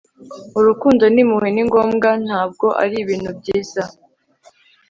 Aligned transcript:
urukundo 0.59 1.03
n'impuhwe 1.13 1.49
ni 1.51 1.63
ngombwa, 1.67 2.09
ntabwo 2.25 2.67
ari 2.83 2.95
ibintu 3.03 3.29
byiza 3.39 3.81